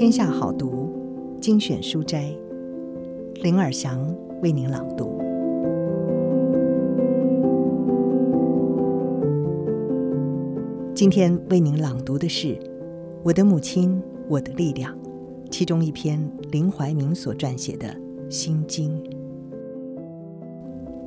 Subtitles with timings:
[0.00, 0.88] 天下好读
[1.42, 2.34] 精选书斋，
[3.42, 5.20] 林尔祥为您朗读。
[10.94, 12.46] 今天为您朗读的是
[13.22, 14.90] 《我的母亲，我的力量》，
[15.50, 16.18] 其中一篇
[16.50, 17.86] 林怀民所撰写的
[18.30, 18.90] 《心经》。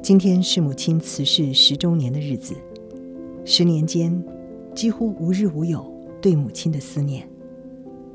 [0.03, 2.53] 今天是母亲辞世十周年的日子，
[3.43, 4.23] 十年间
[4.75, 5.83] 几乎无日无有
[6.21, 7.27] 对母亲的思念。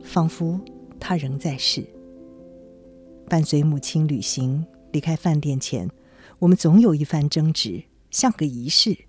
[0.09, 0.59] 仿佛
[0.99, 1.87] 他仍在世。
[3.29, 5.91] 伴随母亲旅行离开饭店前，
[6.39, 9.05] 我们总有一番争执，像个仪式。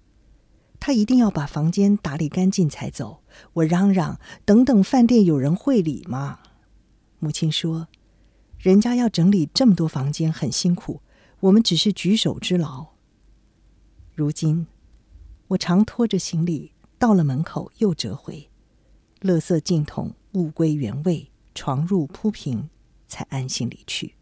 [0.77, 3.23] 他一定要把房间打理干净才走。
[3.53, 6.39] 我嚷嚷：“等等，饭店有人会理吗？”
[7.19, 7.87] 母亲说
[8.59, 11.01] ：“人家要整理这么多房间很辛苦，
[11.39, 12.87] 我们只是举手之劳。”
[14.13, 14.67] 如今，
[15.47, 18.49] 我常拖着行李到了门口又折回，
[19.21, 20.13] 垃圾进桶。
[20.33, 22.69] 物归原位，床褥铺平，
[23.07, 24.15] 才安心离去。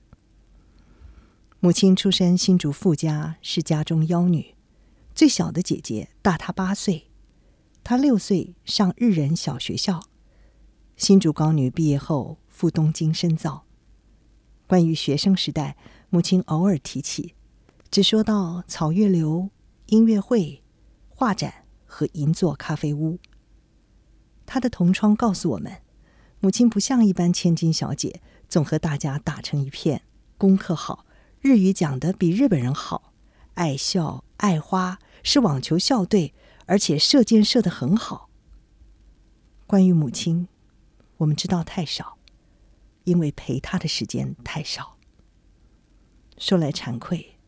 [1.59, 4.55] 母亲出身新竹富家，是家中幺女，
[5.13, 7.08] 最小的姐姐大她八岁，
[7.83, 10.03] 她六岁上日人小学校。
[10.95, 13.66] 新竹高女毕业后赴东京深造。
[14.66, 15.75] 关于学生时代，
[16.09, 17.33] 母亲偶尔提起，
[17.91, 19.50] 只说到草月流、
[19.88, 20.63] 音乐会、
[21.09, 23.19] 画展和银座咖啡屋。
[24.45, 25.81] 她的同窗告诉我们。
[26.40, 30.04] 母亲不像一般千金小姐，总和大家打成一片。
[30.38, 31.06] 功课好，
[31.42, 33.12] 日语讲得比日本人好，
[33.56, 36.36] 爱笑爱花，是网球校队，
[36.68, 38.30] 而且射箭射得很好。
[39.66, 40.48] 关于母亲，
[41.18, 42.20] 我们知道太少，
[43.06, 44.98] 因为陪她的时间太少。
[46.38, 47.40] 说来惭愧，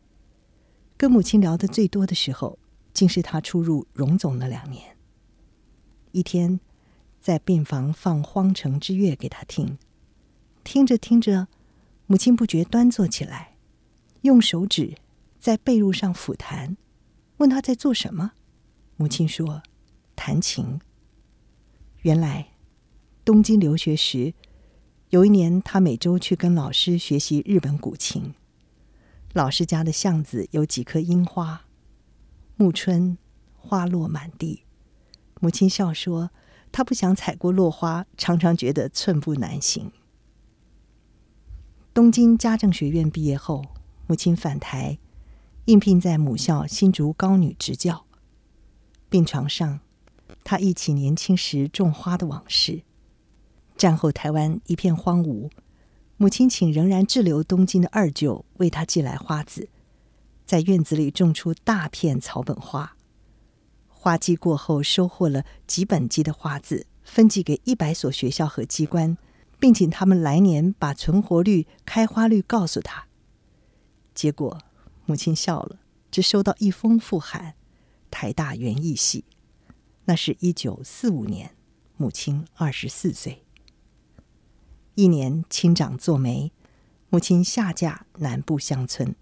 [0.96, 2.58] 跟母亲聊得最多的时候，
[2.92, 4.96] 竟是她初入荣总那两年。
[6.10, 6.58] 一天。
[7.20, 9.76] 在病房放《荒城之月》给他听，
[10.64, 11.48] 听着听着，
[12.06, 13.56] 母亲不觉端坐起来，
[14.22, 14.94] 用手指
[15.38, 16.78] 在被褥上抚弹，
[17.36, 18.32] 问他在做什么。
[18.96, 19.62] 母亲说
[20.16, 20.80] ：“弹琴。”
[22.00, 22.52] 原来，
[23.22, 24.32] 东京留学时，
[25.10, 28.32] 有一年他每周去跟老师学习日本古琴。
[29.34, 31.66] 老师家的巷子有几棵樱花，
[32.56, 33.18] 暮春
[33.58, 34.62] 花落满地。
[35.40, 36.30] 母亲笑说。
[36.72, 39.90] 他不想踩过落花，常常觉得寸步难行。
[41.92, 43.64] 东京家政学院毕业后，
[44.06, 44.98] 母亲返台，
[45.64, 48.06] 应聘在母校新竹高女执教。
[49.08, 49.80] 病床上，
[50.44, 52.82] 她忆起年轻时种花的往事。
[53.76, 55.50] 战后台湾一片荒芜，
[56.16, 59.68] 母亲请仍然滞留东京的二舅为她寄来花籽，
[60.46, 62.96] 在院子里种出大片草本花。
[64.00, 69.18] 花季过后，收获了几本季的花子，分寄给一百所学校和机关，
[69.58, 73.08] 并请他们来年把存活率、开花率告诉他。
[74.14, 74.58] 结果，
[75.04, 75.80] 母亲笑了，
[76.10, 77.54] 只收到一封复函：
[78.10, 79.26] 台大园艺系。
[80.06, 81.54] 那是一九四五年，
[81.98, 83.44] 母亲二十四岁。
[84.94, 86.50] 一年亲长做媒，
[87.10, 89.14] 母亲下嫁南部乡村，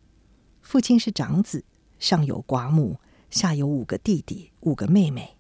[0.62, 1.64] 父亲是长子，
[1.98, 3.00] 上有寡母。
[3.30, 5.36] 下有五个弟弟，五个妹妹。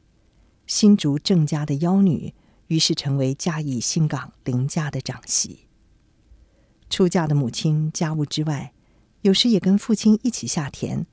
[0.66, 2.34] 新竹郑家的幺女，
[2.66, 5.60] 于是成为嘉义新港林家的长媳。
[6.90, 8.72] 出嫁的母亲，家务之外，
[9.22, 11.06] 有时也跟父亲一起下田。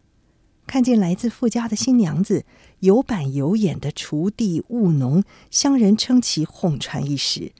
[0.67, 2.45] 看见来自富家的新娘子，
[2.79, 7.53] 有板有眼的锄地务农，乡人称其哄传一时。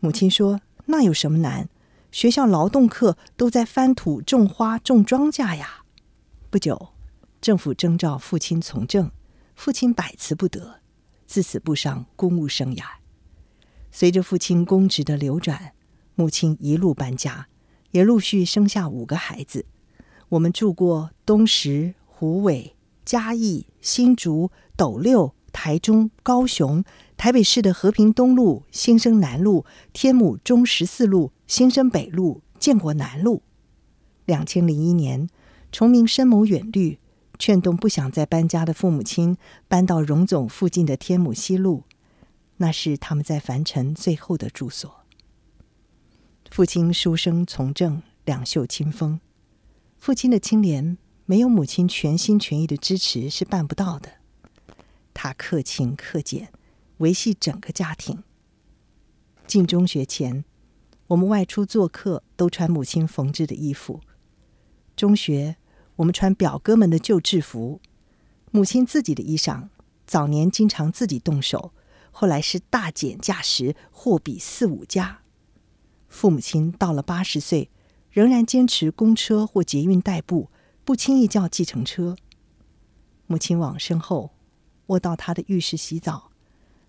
[0.00, 1.68] 母亲说：“那有什么难？
[2.12, 5.84] 学校劳动课都在翻土、种花、种庄稼呀。”
[6.48, 6.93] 不久。
[7.44, 9.10] 政府征召父亲从政，
[9.54, 10.80] 父亲百辞不得，
[11.26, 12.84] 自此步上公务生涯。
[13.92, 15.74] 随着父亲公职的流转，
[16.14, 17.48] 母亲一路搬家，
[17.90, 19.66] 也陆续生下五个孩子。
[20.30, 22.74] 我们住过东石、虎尾、
[23.04, 26.82] 嘉义、新竹、斗六、台中、高雄、
[27.18, 33.42] 台北市的和平东路、新生南路、天母中十四路、新生北路、建国南路。
[34.24, 35.28] 两千零一年，
[35.70, 36.98] 崇明深谋远虑。
[37.44, 39.36] 劝动不想再搬家的父母亲
[39.68, 41.84] 搬到荣总附近的天母西路，
[42.56, 45.04] 那是他们在凡尘最后的住所。
[46.50, 49.20] 父亲书生从政，两袖清风。
[49.98, 50.96] 父亲的清廉，
[51.26, 54.08] 没有母亲全心全意的支持是办不到的。
[55.12, 56.50] 他克勤克俭，
[56.96, 58.24] 维系整个家庭。
[59.46, 60.46] 进中学前，
[61.08, 64.00] 我们外出做客都穿母亲缝制的衣服。
[64.96, 65.56] 中学。
[65.96, 67.80] 我们穿表哥们的旧制服，
[68.50, 69.68] 母亲自己的衣裳，
[70.06, 71.72] 早年经常自己动手，
[72.10, 75.20] 后来是大减价时货比四五家。
[76.08, 77.70] 父母亲到了八十岁，
[78.10, 80.48] 仍然坚持公车或捷运代步，
[80.84, 82.16] 不轻易叫计程车。
[83.26, 84.32] 母亲往身后，
[84.86, 86.30] 我到她的浴室洗澡，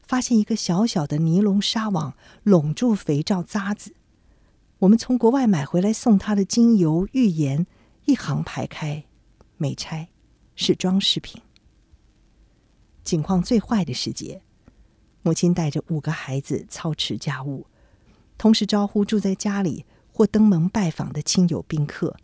[0.04, 3.94] 发现一个小小的尼龙纱网笼住肥皂渣子。
[4.80, 7.66] 我们从国外买回来送她的精油、浴盐，
[8.06, 9.04] 一行排开，
[9.57, 10.10] 没拆，
[10.56, 11.42] 是装饰品。
[13.04, 14.42] 景况最坏的时节，
[15.22, 17.68] 母亲带着五个孩子操持家务，
[18.38, 22.16] 同时招呼住在家里或登门拜访的亲友宾客。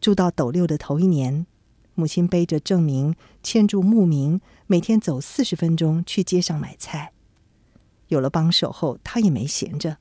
[0.00, 1.46] 住到斗六的头一年。
[1.94, 7.12] 母亲背着证明，签注牧民，每天走四十分钟去街上买菜。
[8.06, 9.96] 有了帮手后，她也没闲着。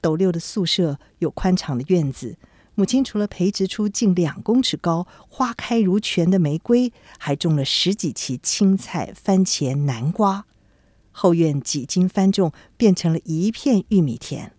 [0.00, 2.38] 斗六的宿舍有宽敞的院子，
[2.80, 10.46] 母亲除了培植出近两公尺高、花开如泉的玫瑰，还种了十几畦青菜、番茄、南瓜。
[11.12, 14.54] 后院几经翻种，变成了一片玉米田。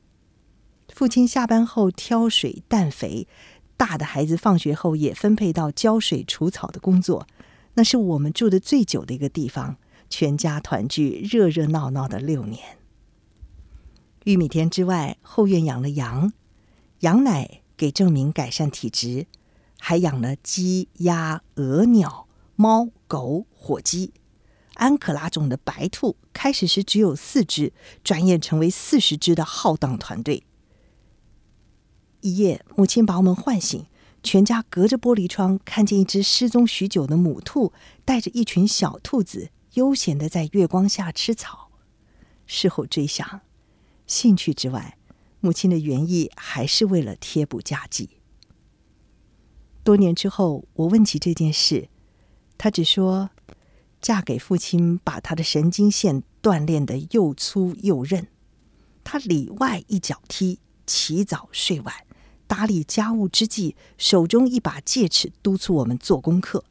[0.90, 3.28] 父亲下班后挑水氮肥。
[3.76, 7.26] 大的孩子放学后也分配到浇水除草的工作，
[7.74, 9.78] 那是我们住的最久的一个地方，
[10.12, 12.78] 全家团聚，热热闹闹的六年。
[14.26, 16.32] 玉米田之外，后院养了羊，
[17.00, 19.26] 羊奶给证明改善体质，
[19.80, 24.14] 还养了鸡、鸭、鹅、鸟、猫、狗、火鸡，
[24.76, 27.74] 安可拉种的白兔，开始时只有四只，
[28.04, 30.44] 转眼成为四十只的浩荡团队。
[32.20, 33.88] 一夜，母亲把我们唤醒，
[34.22, 37.74] 全家隔着玻璃窗看见一只失踪许久的母兔，
[38.06, 41.72] 带着一群小兔子，悠闲的在月光下吃草。
[42.46, 43.42] 事后追想，
[44.06, 45.00] 兴趣之外，
[45.42, 48.12] 母亲的原意还是为了贴补家计。
[49.84, 51.90] 多年之后，我问起这件事，
[52.58, 53.32] 她只说，
[54.00, 58.28] 嫁给父亲把她的神经线锻炼得又粗又韧，
[59.04, 61.94] 她里外一脚踢，起早睡晚。
[62.46, 66.66] 打理家务之际，手中一把戒尺督促我们做功课。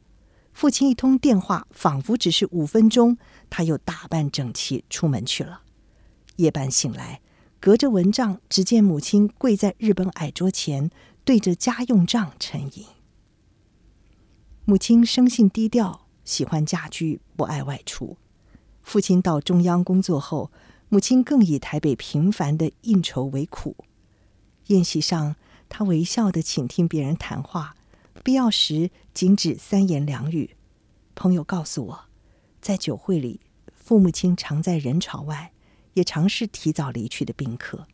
[0.53, 3.17] 父亲一通电话，仿佛只是五分钟，
[3.49, 5.63] 他又打扮整齐出门去了。
[6.35, 7.21] 夜半醒来，
[7.61, 10.89] 隔着蚊帐，只见母亲跪在日本矮桌前，
[11.23, 12.87] 对着家用账沉吟。
[14.65, 18.17] 母亲生性低调，喜欢家居，不爱外出。
[18.81, 20.49] 父亲到中央工作后，
[20.89, 23.75] 母亲更以台北频繁的应酬为苦。
[24.67, 25.35] 宴席上，
[25.69, 27.75] 他微笑地倾听别人谈话，
[28.23, 30.55] 必要时仅止三言两语。
[31.13, 32.05] 朋友告诉我，
[32.59, 33.39] 在酒会里，
[33.75, 35.51] 父母亲常在人潮外，
[35.93, 37.87] 也尝试提早离去的宾客。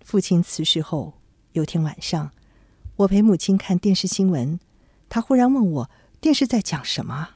[0.00, 1.14] 父亲辞世后，
[1.52, 2.32] 有天晚上，
[2.96, 4.58] 我陪母亲看电视新闻，
[5.08, 7.30] 他忽然问我电视在讲什么。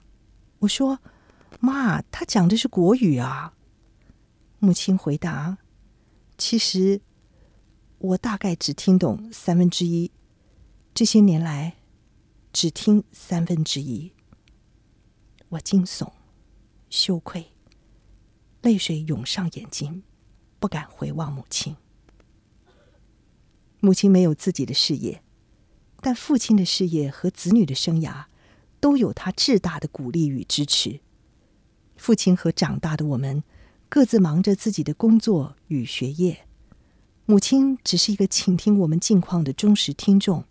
[0.61, 1.01] 我说
[1.61, 3.55] ：“妈，他讲的是国语啊。”
[4.61, 5.59] 母亲回答
[6.39, 7.01] ：“其实。”
[8.01, 10.11] 我大概只听懂三分之一，
[10.95, 11.77] 这些年来
[12.51, 14.11] 只听三分之一。
[15.51, 16.11] 我惊悚、
[16.89, 17.53] 羞愧，
[18.63, 20.03] 泪水涌上眼睛，
[20.59, 21.77] 不敢回望母亲。
[23.81, 25.23] 母亲没有自己的事业，
[26.03, 28.25] 但父亲的事业和子女的生涯
[28.79, 31.01] 都有他至大的鼓励与支持。
[31.97, 33.43] 父亲和长大的我们
[33.89, 36.47] 各自忙着自己的工作与学业。
[37.25, 40.45] 母亲只是一个倾听我们近况的忠实听众，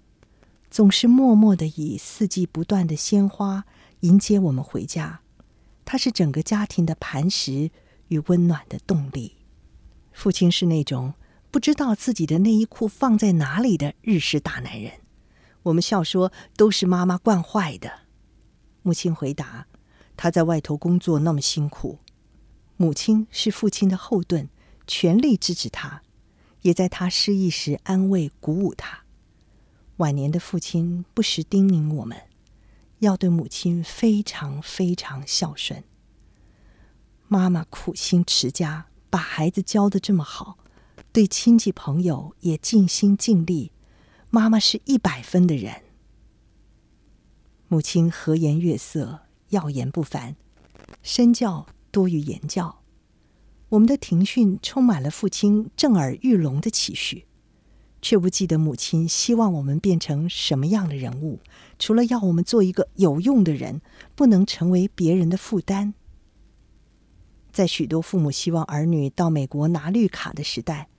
[0.71, 3.65] 总是默默地以四季不断的鲜花
[3.99, 5.21] 迎接我们回家。
[5.85, 7.69] 她是整个家庭的磐石
[8.09, 9.37] 与温暖的动力。
[10.11, 11.13] 父亲是那种
[11.49, 14.99] 不知道自己的内衣裤放在哪里的日式大男人。
[15.63, 18.01] 我们笑说都是妈妈惯坏的。
[18.81, 19.67] 母亲回答
[20.15, 21.99] ：“他在外头工作那么辛苦，
[22.77, 24.49] 母亲是父亲的后盾，
[24.85, 26.01] 全力支持他。”
[26.61, 29.05] 也在他失意时安慰鼓舞他。
[29.95, 32.17] 晚年的父亲不时叮咛我们，
[32.99, 35.85] 要对母亲非常非常孝顺。
[37.31, 40.57] 妈妈苦心持家，把孩子教的这么好，
[41.11, 43.71] 对亲戚朋友也尽心尽力。
[44.31, 45.83] 妈妈是一百分的人。
[47.67, 49.19] 母亲和颜悦色，
[49.49, 50.35] 耀眼不凡，
[51.03, 52.81] 身教多于言教。
[53.69, 57.25] 我们的庭训充满了父亲震耳欲聋的期许，
[58.01, 61.41] 却不记得母亲希望我们变成什么样的人物。
[61.77, 63.81] 除了要我们做一个有用的人，
[64.15, 65.93] 不能成为别人的负担。
[67.51, 70.89] 在许多父母希望儿女到美国拿绿卡的时代，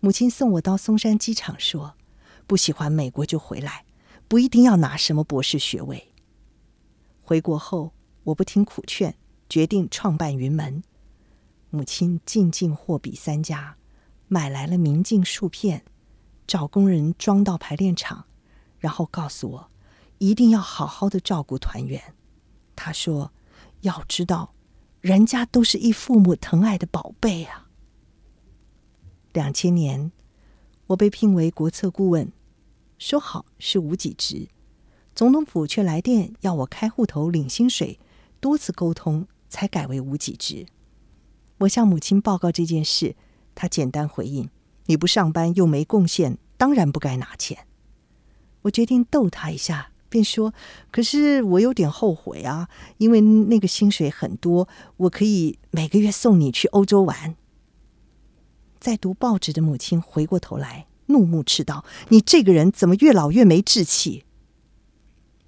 [0.00, 1.94] 母亲送我到松山机场说
[2.46, 3.84] ：“不喜欢美国就回来，
[4.28, 6.12] 不一定要拿什么博士学位。”
[7.20, 7.92] 回国后，
[8.24, 9.16] 我不听苦劝，
[9.48, 10.82] 决定创办云门。
[11.70, 13.76] 母亲进进货比三家，
[14.26, 15.84] 买来了明镜数片，
[16.46, 18.26] 找工人装到排练场，
[18.78, 19.70] 然后告诉我
[20.18, 22.14] 一定要好好的照顾团员。
[22.74, 23.32] 他说
[23.82, 24.54] ：“要知道，
[25.00, 27.68] 人家都是一父母疼爱的宝贝啊。”
[29.32, 30.12] 两千年，
[30.88, 32.32] 我被聘为国策顾问，
[32.98, 34.48] 说好是无给职，
[35.14, 37.98] 总统府却来电要我开户头领薪水，
[38.40, 40.66] 多次沟通才改为无给职。
[41.58, 43.16] 我向母亲报告这件事。
[43.52, 44.48] 他简单回应
[44.86, 47.66] ：“你不上班又没贡献，当然不该拿钱。”
[48.62, 50.52] 我决定逗他一下，便说
[50.92, 57.34] ：“可是我有点后悔啊，因为那个薪水很多，我可以每个月送你去欧洲玩。”
[58.78, 64.24] 在读报纸的母亲回过头来，怒目斥道：“你这个人怎么越老越没志气？”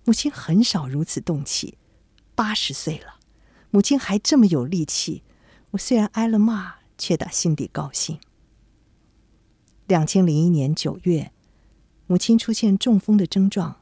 [0.07, 1.76] 母亲很少如此动气，
[2.35, 3.16] 八十岁了，
[3.71, 5.23] 母亲还这么有力气。
[5.73, 6.76] 我虽然挨了骂。
[6.99, 8.21] 却打心底高兴。
[9.88, 11.33] 两千零一年九月，
[12.07, 13.81] 母亲出现中风的症状，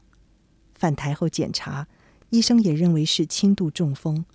[0.81, 1.87] 返台后检查，
[2.31, 4.25] 医生也认为是轻度中风。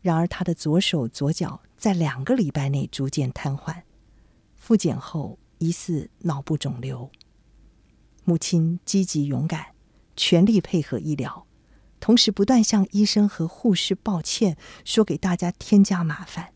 [0.00, 3.82] 然而，他的左手左脚在两个礼拜内逐渐瘫痪，
[4.54, 7.10] 复检后疑似脑部肿瘤。
[8.22, 9.74] 母亲积极勇敢，
[10.14, 11.48] 全力配合医疗，
[11.98, 16.52] 同时不断向医生和护士抱歉，说给大家添加麻烦。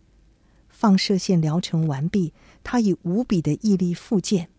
[0.69, 4.51] 放射线疗程完毕，他以无比的毅力复健，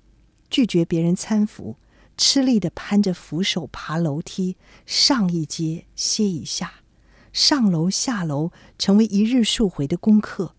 [0.50, 1.78] 拒绝别人搀扶，
[2.18, 6.82] 吃力的攀着扶手爬楼梯，上一阶歇一下，
[7.34, 10.56] 上楼下楼成为一日数回的功课。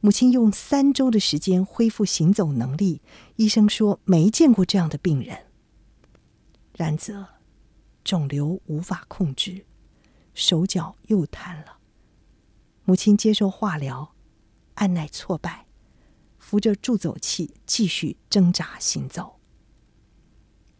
[0.00, 3.00] 母亲用三周的时间恢复行走能力，
[3.36, 5.46] 医生说没见过这样的病人。
[6.76, 7.26] 然则，
[8.04, 9.64] 肿瘤无法控制，
[10.34, 11.78] 手脚又瘫了。
[12.84, 14.12] 母亲接受化疗。
[14.74, 15.64] 按耐挫败，
[16.38, 19.35] 扶着助走器继续挣扎行走。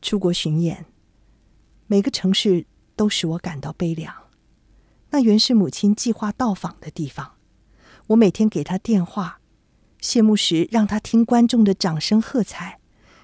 [0.06, 0.86] 出国巡演，
[1.88, 4.28] 每个城市都使我感到悲凉。
[5.10, 7.34] 那原是母亲计划到访的地方。
[8.06, 9.40] 我每天给她电话，
[10.00, 12.78] 谢幕时让她听观众的掌声喝彩。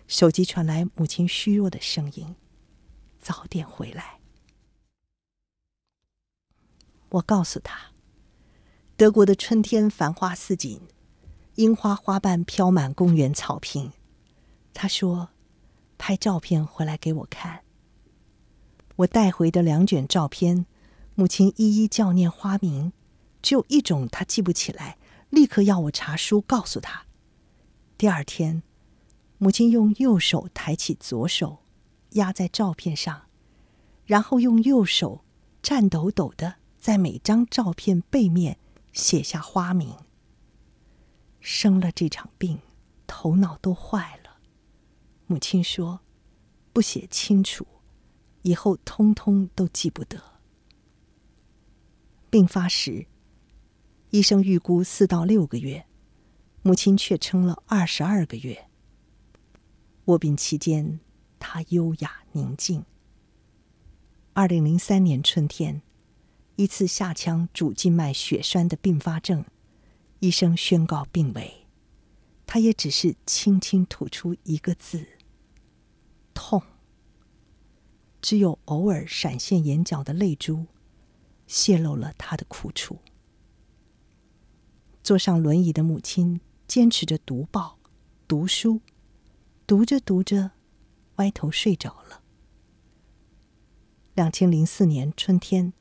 [0.08, 2.34] 手机传来母亲虚弱的声音
[3.22, 4.18] ：“早点回来。”
[7.10, 7.92] 我告诉她。
[8.96, 10.80] 德国的春天繁花似锦，
[11.54, 13.92] 樱花花瓣飘满公园草坪。
[14.74, 15.28] 她说
[16.04, 17.60] ：“拍照片回来给我看。”
[18.96, 20.66] 我带回的两卷照片，
[21.14, 22.92] 母亲一一叫念花名，
[23.40, 24.98] 只有一种她记不起来，
[25.30, 27.04] 立刻要我查书告诉她。
[27.96, 28.64] 第二天，
[29.38, 31.58] 母亲用右手抬起左手，
[32.14, 33.26] 压在照片上，
[34.04, 35.24] 然后用右手
[35.62, 38.58] 颤抖抖的在每张照片背面。
[38.92, 39.96] 写下花名。
[41.40, 42.60] 生了这场病，
[43.06, 44.21] 头脑都坏了。
[45.32, 46.00] 母亲说
[46.74, 47.66] ：“不写清楚，
[48.42, 50.22] 以后通通都记不得。”
[52.28, 53.06] 病发时，
[54.10, 55.86] 医生预估四到六个月，
[56.60, 58.68] 母亲却撑了二十二个月。
[60.04, 61.00] 卧病期间，
[61.38, 62.84] 她优雅宁静。
[64.34, 65.80] 二零零三年春天。
[66.56, 69.46] 一次下腔主静脉血栓的并发症，
[70.18, 71.66] 医生宣告病危，
[72.46, 75.06] 他也只是轻轻吐出一个字：
[76.34, 76.62] 痛。
[78.20, 80.66] 只有偶尔闪现眼角的泪珠，
[81.46, 82.98] 泄露了他的苦楚。
[85.02, 87.78] 坐上轮椅的母亲坚持着读报、
[88.28, 88.80] 读书，
[89.66, 90.52] 读着读着，
[91.16, 92.22] 歪头睡着了。
[94.14, 95.72] 两千零四年春天。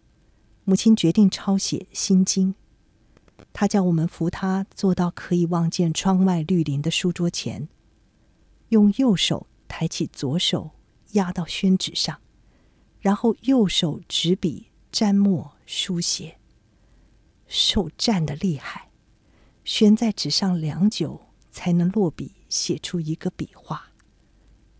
[0.64, 2.54] 母亲决定抄写《心经》，
[3.52, 7.68] 她叫我们扶她坐到可以望见窗外绿林的书桌前，
[8.70, 10.72] 用右手抬起左手
[11.14, 12.20] 压到宣纸上，
[13.00, 16.38] 然后右手执笔蘸墨书写。
[17.48, 18.90] 手颤得厉害，
[19.64, 23.94] 悬在纸上良久才能落笔写出一个笔画，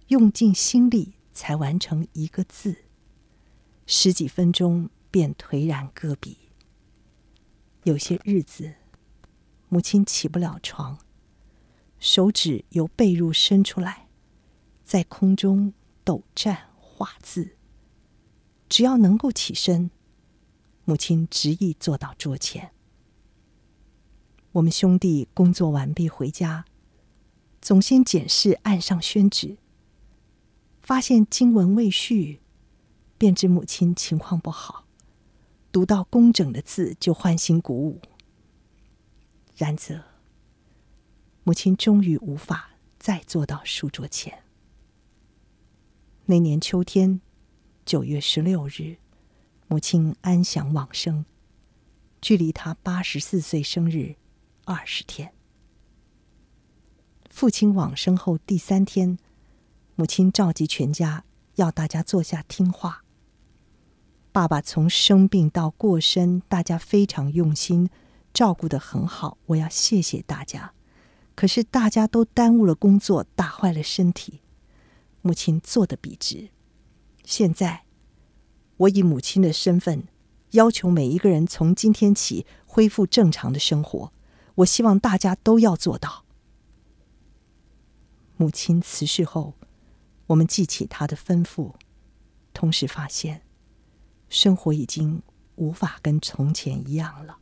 [0.10, 2.84] 用尽心力才完成一个字，
[3.88, 4.90] 十几分钟。
[5.14, 6.38] 便颓然搁笔。
[7.84, 8.76] 有些日子，
[9.68, 10.98] 母亲起不了床，
[12.00, 14.08] 手指由被褥伸出来，
[14.92, 17.56] 在空中抖颤画字。
[18.68, 19.90] 只要能够起身，
[20.84, 22.74] 母亲执意坐到桌前。
[24.52, 26.66] 我们兄弟工作完毕回家，
[27.62, 29.56] 总先检视案上宣纸，
[30.82, 32.42] 发现经文未续，
[33.18, 34.86] 便知母亲情况不好。
[35.72, 38.02] 读到工整的字，就欢欣鼓舞。
[39.56, 40.04] 然则，
[41.46, 44.44] 母亲终于无法再坐到书桌前。
[46.32, 47.20] 那年秋天，
[47.86, 48.96] 九月十六日，
[49.68, 51.26] 母亲安详往生，
[52.22, 54.16] 距离她八十四岁生日
[54.64, 55.34] 二十天。
[57.30, 59.18] 父亲往生后第三天，
[59.96, 63.04] 母亲召集全家，要大家坐下听话。
[64.32, 67.90] 爸爸从生病到过身，大家非常用心，
[68.34, 70.72] 照顾得很好，我要谢谢大家。
[71.36, 74.40] 可是大家都耽误了工作，打坏了身体。
[75.22, 76.50] 母亲做得笔直。
[77.24, 77.86] 现在，
[78.78, 80.08] 我以母亲的身份，
[80.52, 84.12] 要求每一个人从今天起恢复正常的生活。
[84.56, 86.26] 我希望大家都要做到。
[88.38, 89.54] 母亲辞世后，
[90.28, 91.74] 我们记起她的吩咐，
[92.54, 93.44] 同时发现，
[94.30, 95.22] 生活已经
[95.56, 97.38] 无法跟从前一样了。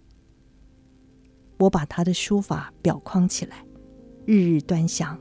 [1.59, 3.65] 我把她的书法裱框起来，
[4.25, 5.19] 日日端详，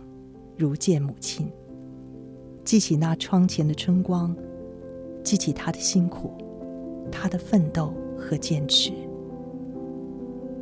[0.56, 1.50] 如见母亲。
[2.68, 4.36] 记起那窗前的春光，
[5.24, 6.30] 记起她的辛苦，
[7.10, 8.92] 她的奋斗和坚持。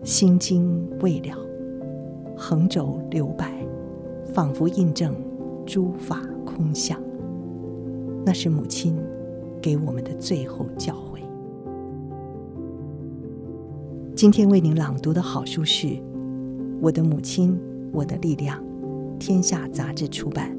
[0.05, 1.37] 心经未了，
[2.37, 3.53] 横轴留白。
[4.33, 5.17] 仿佛印证
[5.67, 6.97] 诸法空相，
[8.25, 8.97] 那是母亲
[9.61, 11.19] 给我们的最后教诲。
[14.15, 15.89] 今天为您朗读的好书是
[16.81, 17.59] 《我的母亲，
[17.91, 18.63] 我的力量》，
[19.19, 20.57] 天下杂志出版。